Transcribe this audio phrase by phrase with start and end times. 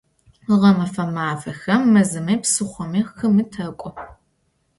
[0.61, 3.89] Ğemefe mafexem mezımi, psıxhomi, xımi tek'o.